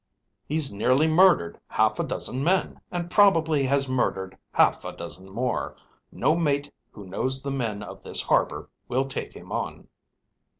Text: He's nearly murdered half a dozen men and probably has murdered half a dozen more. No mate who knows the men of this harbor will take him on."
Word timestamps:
He's 0.47 0.73
nearly 0.73 1.05
murdered 1.07 1.59
half 1.67 1.99
a 1.99 2.03
dozen 2.03 2.43
men 2.43 2.81
and 2.89 3.11
probably 3.11 3.65
has 3.65 3.87
murdered 3.87 4.35
half 4.51 4.83
a 4.83 4.91
dozen 4.91 5.29
more. 5.29 5.75
No 6.11 6.35
mate 6.35 6.73
who 6.89 7.05
knows 7.05 7.43
the 7.43 7.51
men 7.51 7.83
of 7.83 8.01
this 8.01 8.23
harbor 8.23 8.67
will 8.89 9.07
take 9.07 9.33
him 9.35 9.51
on." 9.51 9.87